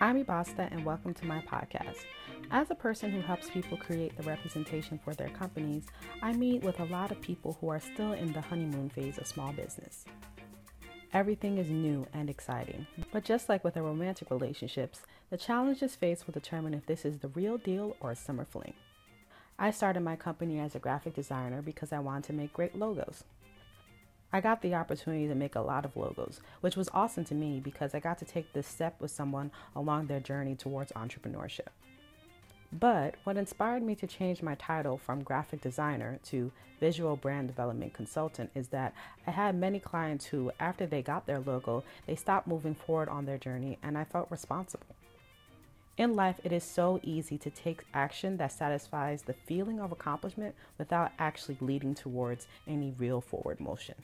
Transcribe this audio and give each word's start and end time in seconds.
I'm 0.00 0.22
Ibasta, 0.22 0.70
and 0.70 0.84
welcome 0.84 1.12
to 1.14 1.26
my 1.26 1.40
podcast. 1.40 2.04
As 2.52 2.70
a 2.70 2.76
person 2.76 3.10
who 3.10 3.20
helps 3.20 3.50
people 3.50 3.76
create 3.76 4.16
the 4.16 4.22
representation 4.22 4.96
for 4.96 5.12
their 5.12 5.28
companies, 5.30 5.86
I 6.22 6.34
meet 6.34 6.62
with 6.62 6.78
a 6.78 6.84
lot 6.84 7.10
of 7.10 7.20
people 7.20 7.58
who 7.60 7.68
are 7.68 7.80
still 7.80 8.12
in 8.12 8.32
the 8.32 8.40
honeymoon 8.40 8.90
phase 8.90 9.18
of 9.18 9.26
small 9.26 9.52
business. 9.52 10.04
Everything 11.12 11.58
is 11.58 11.68
new 11.68 12.06
and 12.12 12.30
exciting, 12.30 12.86
but 13.10 13.24
just 13.24 13.48
like 13.48 13.64
with 13.64 13.76
our 13.76 13.82
romantic 13.82 14.30
relationships, 14.30 15.00
the 15.30 15.36
challenges 15.36 15.96
faced 15.96 16.28
will 16.28 16.32
determine 16.32 16.74
if 16.74 16.86
this 16.86 17.04
is 17.04 17.18
the 17.18 17.28
real 17.28 17.58
deal 17.58 17.96
or 17.98 18.12
a 18.12 18.16
summer 18.16 18.44
fling. 18.44 18.74
I 19.58 19.72
started 19.72 20.04
my 20.04 20.14
company 20.14 20.60
as 20.60 20.76
a 20.76 20.78
graphic 20.78 21.14
designer 21.14 21.60
because 21.60 21.92
I 21.92 21.98
wanted 21.98 22.22
to 22.28 22.34
make 22.34 22.52
great 22.52 22.78
logos. 22.78 23.24
I 24.30 24.42
got 24.42 24.60
the 24.60 24.74
opportunity 24.74 25.26
to 25.26 25.34
make 25.34 25.54
a 25.54 25.60
lot 25.60 25.86
of 25.86 25.96
logos, 25.96 26.40
which 26.60 26.76
was 26.76 26.90
awesome 26.92 27.24
to 27.26 27.34
me 27.34 27.60
because 27.60 27.94
I 27.94 28.00
got 28.00 28.18
to 28.18 28.26
take 28.26 28.52
this 28.52 28.66
step 28.66 29.00
with 29.00 29.10
someone 29.10 29.50
along 29.74 30.06
their 30.06 30.20
journey 30.20 30.54
towards 30.54 30.92
entrepreneurship. 30.92 31.68
But 32.70 33.14
what 33.24 33.38
inspired 33.38 33.82
me 33.82 33.94
to 33.94 34.06
change 34.06 34.42
my 34.42 34.54
title 34.56 34.98
from 34.98 35.22
graphic 35.22 35.62
designer 35.62 36.18
to 36.24 36.52
visual 36.78 37.16
brand 37.16 37.48
development 37.48 37.94
consultant 37.94 38.50
is 38.54 38.68
that 38.68 38.92
I 39.26 39.30
had 39.30 39.54
many 39.54 39.80
clients 39.80 40.26
who, 40.26 40.52
after 40.60 40.84
they 40.84 41.00
got 41.00 41.26
their 41.26 41.40
logo, 41.40 41.82
they 42.06 42.14
stopped 42.14 42.46
moving 42.46 42.74
forward 42.74 43.08
on 43.08 43.24
their 43.24 43.38
journey, 43.38 43.78
and 43.82 43.96
I 43.96 44.04
felt 44.04 44.30
responsible. 44.30 44.84
In 45.96 46.14
life, 46.14 46.38
it 46.44 46.52
is 46.52 46.62
so 46.62 47.00
easy 47.02 47.38
to 47.38 47.50
take 47.50 47.84
action 47.94 48.36
that 48.36 48.52
satisfies 48.52 49.22
the 49.22 49.32
feeling 49.32 49.80
of 49.80 49.90
accomplishment 49.90 50.54
without 50.76 51.12
actually 51.18 51.56
leading 51.62 51.94
towards 51.94 52.46
any 52.68 52.94
real 52.98 53.22
forward 53.22 53.58
motion. 53.58 53.94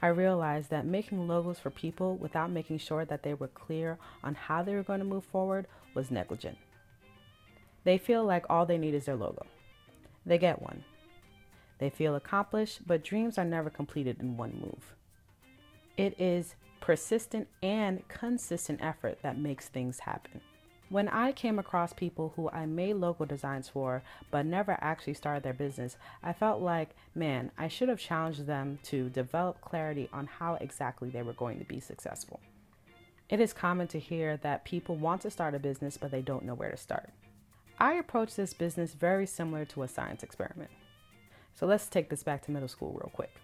I 0.00 0.08
realized 0.08 0.70
that 0.70 0.86
making 0.86 1.26
logos 1.26 1.58
for 1.58 1.70
people 1.70 2.16
without 2.16 2.50
making 2.50 2.78
sure 2.78 3.04
that 3.04 3.22
they 3.22 3.34
were 3.34 3.48
clear 3.48 3.98
on 4.22 4.34
how 4.34 4.62
they 4.62 4.74
were 4.74 4.84
going 4.84 5.00
to 5.00 5.04
move 5.04 5.24
forward 5.24 5.66
was 5.94 6.10
negligent. 6.10 6.56
They 7.84 7.98
feel 7.98 8.24
like 8.24 8.44
all 8.48 8.64
they 8.64 8.78
need 8.78 8.94
is 8.94 9.06
their 9.06 9.16
logo. 9.16 9.46
They 10.24 10.38
get 10.38 10.62
one. 10.62 10.84
They 11.78 11.90
feel 11.90 12.14
accomplished, 12.14 12.86
but 12.86 13.02
dreams 13.02 13.38
are 13.38 13.44
never 13.44 13.70
completed 13.70 14.18
in 14.20 14.36
one 14.36 14.58
move. 14.60 14.94
It 15.96 16.20
is 16.20 16.54
persistent 16.80 17.48
and 17.62 18.06
consistent 18.08 18.80
effort 18.82 19.18
that 19.22 19.38
makes 19.38 19.68
things 19.68 20.00
happen. 20.00 20.40
When 20.90 21.08
I 21.08 21.32
came 21.32 21.58
across 21.58 21.92
people 21.92 22.32
who 22.34 22.48
I 22.48 22.64
made 22.64 22.94
logo 22.94 23.26
designs 23.26 23.68
for 23.68 24.02
but 24.30 24.46
never 24.46 24.78
actually 24.80 25.14
started 25.14 25.42
their 25.42 25.52
business, 25.52 25.98
I 26.22 26.32
felt 26.32 26.62
like, 26.62 26.96
man, 27.14 27.50
I 27.58 27.68
should 27.68 27.90
have 27.90 27.98
challenged 27.98 28.46
them 28.46 28.78
to 28.84 29.10
develop 29.10 29.60
clarity 29.60 30.08
on 30.14 30.26
how 30.26 30.54
exactly 30.54 31.10
they 31.10 31.22
were 31.22 31.34
going 31.34 31.58
to 31.58 31.64
be 31.66 31.78
successful. 31.78 32.40
It 33.28 33.38
is 33.38 33.52
common 33.52 33.86
to 33.88 33.98
hear 33.98 34.38
that 34.38 34.64
people 34.64 34.96
want 34.96 35.20
to 35.22 35.30
start 35.30 35.54
a 35.54 35.58
business 35.58 35.98
but 35.98 36.10
they 36.10 36.22
don't 36.22 36.46
know 36.46 36.54
where 36.54 36.70
to 36.70 36.76
start. 36.78 37.10
I 37.78 37.94
approach 37.94 38.34
this 38.34 38.54
business 38.54 38.94
very 38.94 39.26
similar 39.26 39.66
to 39.66 39.82
a 39.82 39.88
science 39.88 40.22
experiment. 40.22 40.70
So 41.54 41.66
let's 41.66 41.86
take 41.86 42.08
this 42.08 42.22
back 42.22 42.42
to 42.46 42.50
middle 42.50 42.68
school 42.68 42.92
real 42.92 43.12
quick. 43.12 43.34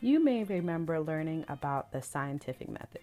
You 0.00 0.22
may 0.22 0.42
remember 0.42 0.98
learning 0.98 1.44
about 1.48 1.92
the 1.92 2.02
scientific 2.02 2.68
method. 2.68 3.02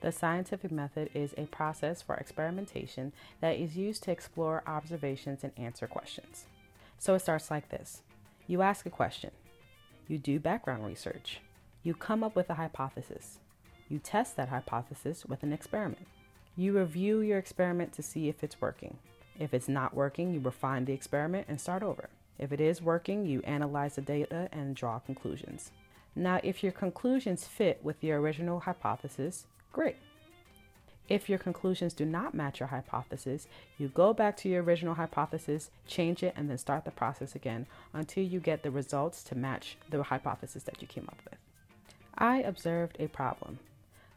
The 0.00 0.12
scientific 0.12 0.70
method 0.70 1.10
is 1.14 1.34
a 1.36 1.46
process 1.46 2.02
for 2.02 2.16
experimentation 2.16 3.12
that 3.40 3.56
is 3.56 3.76
used 3.76 4.02
to 4.04 4.10
explore 4.10 4.62
observations 4.66 5.42
and 5.42 5.52
answer 5.56 5.86
questions. 5.86 6.46
So 6.98 7.14
it 7.14 7.20
starts 7.20 7.50
like 7.50 7.68
this 7.70 8.02
You 8.46 8.62
ask 8.62 8.86
a 8.86 8.90
question, 8.90 9.30
you 10.08 10.18
do 10.18 10.38
background 10.38 10.86
research, 10.86 11.40
you 11.82 11.94
come 11.94 12.22
up 12.22 12.36
with 12.36 12.50
a 12.50 12.54
hypothesis, 12.54 13.38
you 13.88 13.98
test 13.98 14.36
that 14.36 14.48
hypothesis 14.48 15.24
with 15.24 15.42
an 15.42 15.52
experiment, 15.52 16.06
you 16.56 16.78
review 16.78 17.20
your 17.20 17.38
experiment 17.38 17.92
to 17.94 18.02
see 18.02 18.28
if 18.28 18.42
it's 18.44 18.60
working. 18.60 18.98
If 19.38 19.52
it's 19.52 19.68
not 19.68 19.94
working, 19.94 20.32
you 20.32 20.40
refine 20.40 20.86
the 20.86 20.94
experiment 20.94 21.46
and 21.48 21.60
start 21.60 21.82
over. 21.82 22.08
If 22.38 22.52
it 22.52 22.60
is 22.60 22.82
working, 22.82 23.26
you 23.26 23.42
analyze 23.42 23.96
the 23.96 24.02
data 24.02 24.48
and 24.52 24.74
draw 24.74 24.98
conclusions. 24.98 25.70
Now, 26.14 26.40
if 26.42 26.62
your 26.62 26.72
conclusions 26.72 27.46
fit 27.46 27.80
with 27.82 28.02
your 28.02 28.20
original 28.20 28.60
hypothesis, 28.60 29.46
Great. 29.76 29.96
If 31.06 31.28
your 31.28 31.38
conclusions 31.38 31.92
do 31.92 32.06
not 32.06 32.32
match 32.32 32.60
your 32.60 32.68
hypothesis, 32.68 33.46
you 33.76 33.88
go 33.88 34.14
back 34.14 34.34
to 34.38 34.48
your 34.48 34.62
original 34.62 34.94
hypothesis, 34.94 35.68
change 35.86 36.22
it, 36.22 36.32
and 36.34 36.48
then 36.48 36.56
start 36.56 36.86
the 36.86 36.90
process 36.90 37.34
again 37.34 37.66
until 37.92 38.24
you 38.24 38.40
get 38.40 38.62
the 38.62 38.70
results 38.70 39.22
to 39.24 39.34
match 39.34 39.76
the 39.90 40.02
hypothesis 40.02 40.62
that 40.62 40.80
you 40.80 40.88
came 40.88 41.04
up 41.10 41.18
with. 41.30 41.38
I 42.16 42.38
observed 42.38 42.96
a 42.98 43.08
problem 43.08 43.58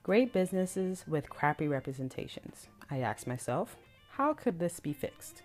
great 0.02 0.32
businesses 0.32 1.04
with 1.06 1.30
crappy 1.30 1.68
representations. 1.68 2.70
I 2.90 3.00
asked 3.00 3.28
myself, 3.28 3.76
how 4.12 4.34
could 4.34 4.60
this 4.60 4.80
be 4.80 4.94
fixed? 4.94 5.42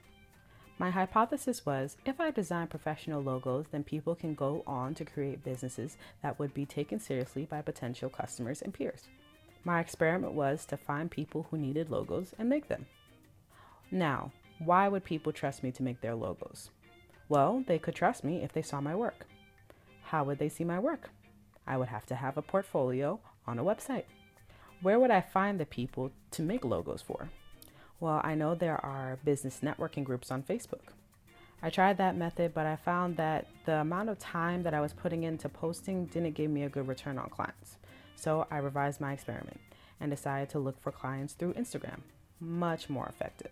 My 0.79 0.91
hypothesis 0.91 1.67
was 1.67 1.97
if 2.07 2.21
I 2.21 2.31
design 2.31 2.69
professional 2.69 3.21
logos, 3.21 3.67
then 3.73 3.83
people 3.83 4.15
can 4.15 4.37
go 4.37 4.63
on 4.65 4.95
to 4.95 5.05
create 5.05 5.43
businesses 5.43 5.97
that 6.23 6.39
would 6.39 6.55
be 6.55 6.67
taken 6.67 7.01
seriously 7.01 7.47
by 7.47 7.63
potential 7.63 8.09
customers 8.09 8.63
and 8.63 8.73
peers. 8.73 9.09
My 9.65 9.81
experiment 9.81 10.35
was 10.35 10.67
to 10.67 10.77
find 10.77 11.11
people 11.11 11.47
who 11.51 11.57
needed 11.57 11.91
logos 11.91 12.35
and 12.39 12.49
make 12.49 12.69
them. 12.69 12.87
Now, 13.91 14.33
why 14.59 14.89
would 14.89 15.05
people 15.05 15.33
trust 15.33 15.63
me 15.63 15.73
to 15.73 15.83
make 15.83 16.01
their 16.01 16.15
logos? 16.15 16.71
Well, 17.29 17.65
they 17.67 17.79
could 17.79 17.95
trust 17.95 18.25
me 18.25 18.43
if 18.43 18.53
they 18.53 18.63
saw 18.63 18.81
my 18.81 18.95
work. 18.95 19.27
How 20.03 20.25
would 20.25 20.39
they 20.39 20.51
see 20.51 20.65
my 20.65 20.79
work? 20.79 21.11
I 21.67 21.79
would 21.79 21.89
have 21.89 22.05
to 22.07 22.15
have 22.15 22.37
a 22.37 22.43
portfolio 22.43 23.21
on 23.47 23.59
a 23.59 23.65
website. 23.65 24.05
Where 24.83 25.01
would 25.01 25.11
I 25.11 25.23
find 25.23 25.59
the 25.59 25.65
people 25.65 26.11
to 26.33 26.43
make 26.43 26.65
logos 26.65 27.01
for? 27.01 27.31
Well, 28.01 28.21
I 28.23 28.35
know 28.35 28.55
there 28.55 28.85
are 28.85 29.19
business 29.25 29.61
networking 29.63 30.05
groups 30.05 30.31
on 30.31 30.43
Facebook. 30.43 30.93
I 31.63 31.71
tried 31.71 31.97
that 31.97 32.17
method, 32.17 32.53
but 32.53 32.67
I 32.67 32.77
found 32.77 33.17
that 33.17 33.47
the 33.65 33.77
amount 33.77 34.11
of 34.11 34.19
time 34.19 34.63
that 34.65 34.75
I 34.75 34.83
was 34.83 34.93
putting 34.93 35.23
into 35.23 35.49
posting 35.49 36.05
didn't 36.07 36.35
give 36.35 36.51
me 36.51 36.65
a 36.65 36.69
good 36.69 36.87
return 36.87 37.17
on 37.17 37.31
clients. 37.31 37.79
So 38.17 38.47
I 38.51 38.59
revised 38.59 39.01
my 39.01 39.13
experiment 39.13 39.61
and 40.01 40.11
decided 40.11 40.51
to 40.51 40.59
look 40.59 40.81
for 40.81 40.93
clients 40.93 41.35
through 41.35 41.55
Instagram. 41.55 42.01
Much 42.41 42.89
more 42.91 43.07
effective. 43.07 43.51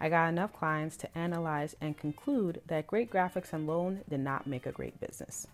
I 0.00 0.08
got 0.08 0.28
enough 0.28 0.52
clients 0.52 0.96
to 0.98 1.18
analyze 1.18 1.76
and 1.80 1.96
conclude 1.96 2.60
that 2.66 2.86
great 2.86 3.10
graphics 3.10 3.52
alone 3.52 4.00
did 4.08 4.20
not 4.20 4.46
make 4.46 4.66
a 4.66 4.72
great 4.72 5.00
business. 5.00 5.46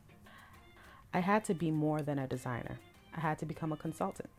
I 1.13 1.21
had 1.21 1.45
to 1.47 1.55
be 1.55 1.71
more 1.71 2.03
than 2.03 2.19
a 2.19 2.27
designer. 2.27 2.79
I 3.15 3.21
had 3.21 3.39
to 3.41 3.47
become 3.47 3.73
a 3.73 3.77
consultant. 3.77 4.31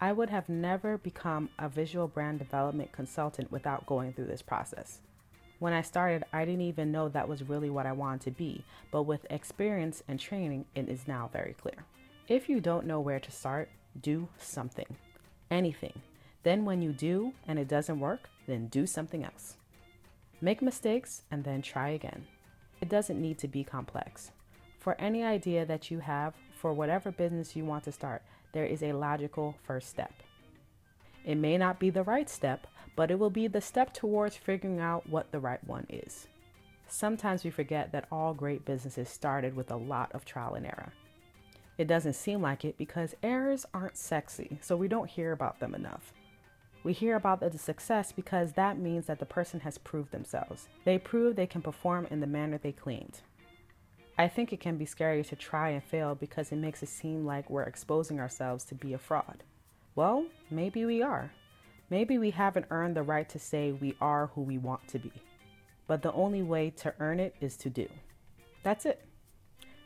I 0.00 0.12
would 0.12 0.30
have 0.30 0.48
never 0.48 0.96
become 0.96 1.50
a 1.58 1.68
visual 1.68 2.08
brand 2.08 2.38
development 2.38 2.92
consultant 2.92 3.52
without 3.52 3.84
going 3.84 4.12
through 4.12 4.26
this 4.26 4.40
process. 4.40 5.00
When 5.58 5.74
I 5.74 5.82
started, 5.82 6.24
I 6.32 6.46
didn't 6.46 6.62
even 6.62 6.90
know 6.90 7.10
that 7.10 7.28
was 7.28 7.42
really 7.42 7.68
what 7.68 7.84
I 7.84 7.92
wanted 7.92 8.22
to 8.22 8.30
be, 8.30 8.64
but 8.90 9.02
with 9.02 9.26
experience 9.28 10.02
and 10.08 10.18
training, 10.18 10.64
it 10.74 10.88
is 10.88 11.06
now 11.06 11.28
very 11.34 11.52
clear. 11.52 11.84
If 12.30 12.48
you 12.48 12.60
don't 12.60 12.86
know 12.86 13.00
where 13.00 13.18
to 13.18 13.30
start, 13.32 13.70
do 14.00 14.28
something, 14.38 14.86
anything. 15.50 16.00
Then, 16.44 16.64
when 16.64 16.80
you 16.80 16.92
do 16.92 17.32
and 17.48 17.58
it 17.58 17.66
doesn't 17.66 17.98
work, 17.98 18.30
then 18.46 18.68
do 18.68 18.86
something 18.86 19.24
else. 19.24 19.56
Make 20.40 20.62
mistakes 20.62 21.22
and 21.32 21.42
then 21.42 21.60
try 21.60 21.88
again. 21.88 22.28
It 22.80 22.88
doesn't 22.88 23.20
need 23.20 23.38
to 23.38 23.48
be 23.48 23.64
complex. 23.64 24.30
For 24.78 24.94
any 25.00 25.24
idea 25.24 25.66
that 25.66 25.90
you 25.90 25.98
have 25.98 26.34
for 26.54 26.72
whatever 26.72 27.10
business 27.10 27.56
you 27.56 27.64
want 27.64 27.82
to 27.82 27.92
start, 27.92 28.22
there 28.52 28.64
is 28.64 28.84
a 28.84 28.92
logical 28.92 29.56
first 29.64 29.88
step. 29.88 30.12
It 31.24 31.34
may 31.34 31.58
not 31.58 31.80
be 31.80 31.90
the 31.90 32.04
right 32.04 32.30
step, 32.30 32.68
but 32.94 33.10
it 33.10 33.18
will 33.18 33.30
be 33.30 33.48
the 33.48 33.60
step 33.60 33.92
towards 33.92 34.36
figuring 34.36 34.78
out 34.78 35.10
what 35.10 35.32
the 35.32 35.40
right 35.40 35.62
one 35.66 35.88
is. 35.88 36.28
Sometimes 36.86 37.42
we 37.42 37.50
forget 37.50 37.90
that 37.90 38.06
all 38.12 38.34
great 38.34 38.64
businesses 38.64 39.08
started 39.08 39.56
with 39.56 39.72
a 39.72 39.76
lot 39.76 40.12
of 40.12 40.24
trial 40.24 40.54
and 40.54 40.64
error. 40.64 40.92
It 41.80 41.88
doesn't 41.88 42.12
seem 42.12 42.42
like 42.42 42.66
it 42.66 42.76
because 42.76 43.14
errors 43.22 43.64
aren't 43.72 43.96
sexy, 43.96 44.58
so 44.60 44.76
we 44.76 44.86
don't 44.86 45.08
hear 45.08 45.32
about 45.32 45.60
them 45.60 45.74
enough. 45.74 46.12
We 46.84 46.92
hear 46.92 47.16
about 47.16 47.40
the 47.40 47.56
success 47.56 48.12
because 48.12 48.52
that 48.52 48.78
means 48.78 49.06
that 49.06 49.18
the 49.18 49.24
person 49.24 49.60
has 49.60 49.78
proved 49.78 50.12
themselves. 50.12 50.68
They 50.84 50.98
prove 50.98 51.36
they 51.36 51.46
can 51.46 51.62
perform 51.62 52.06
in 52.10 52.20
the 52.20 52.26
manner 52.26 52.58
they 52.58 52.72
claimed. 52.72 53.22
I 54.18 54.28
think 54.28 54.52
it 54.52 54.60
can 54.60 54.76
be 54.76 54.84
scary 54.84 55.24
to 55.24 55.34
try 55.34 55.70
and 55.70 55.82
fail 55.82 56.14
because 56.14 56.52
it 56.52 56.56
makes 56.56 56.82
it 56.82 56.90
seem 56.90 57.24
like 57.24 57.48
we're 57.48 57.62
exposing 57.62 58.20
ourselves 58.20 58.64
to 58.64 58.74
be 58.74 58.92
a 58.92 58.98
fraud. 58.98 59.42
Well, 59.94 60.26
maybe 60.50 60.84
we 60.84 61.00
are. 61.00 61.32
Maybe 61.88 62.18
we 62.18 62.28
haven't 62.28 62.66
earned 62.68 62.94
the 62.94 63.02
right 63.02 63.26
to 63.30 63.38
say 63.38 63.72
we 63.72 63.96
are 64.02 64.26
who 64.34 64.42
we 64.42 64.58
want 64.58 64.86
to 64.88 64.98
be. 64.98 65.12
But 65.86 66.02
the 66.02 66.12
only 66.12 66.42
way 66.42 66.68
to 66.76 66.92
earn 67.00 67.20
it 67.20 67.36
is 67.40 67.56
to 67.56 67.70
do. 67.70 67.88
That's 68.64 68.84
it. 68.84 69.02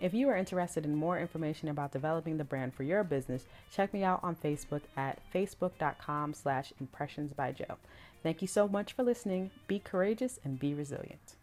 If 0.00 0.12
you 0.12 0.29
are 0.29 0.37
interested 0.37 0.85
in 0.85 0.96
more 0.96 1.19
information 1.19 1.69
about 1.69 1.93
developing 1.93 2.37
the 2.37 2.44
brand 2.44 2.75
for 2.75 2.82
your 2.82 3.05
business, 3.05 3.46
check 3.70 3.94
me 3.94 4.02
out 4.02 4.20
on 4.23 4.37
Facebook 4.37 4.82
at 4.96 5.20
facebook.com 5.32 6.35
slash 6.35 6.73
impressionsbyjoe. 6.82 7.76
Thank 8.23 8.43
you 8.43 8.49
so 8.49 8.67
much 8.67 8.93
for 8.93 9.02
listening. 9.02 9.50
Be 9.67 9.79
courageous 9.79 10.41
and 10.44 10.58
be 10.58 10.75
resilient. 10.75 11.37